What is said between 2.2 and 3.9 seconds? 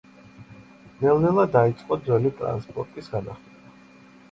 ტრანსპორტის განახლება.